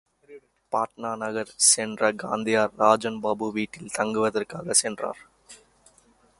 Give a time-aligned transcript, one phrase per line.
[0.71, 5.21] பாட்னா நகர் சென்ற காந்தியார், ராஜன் பாபு வீட்டில் தங்குவதற்காக சென்றார்.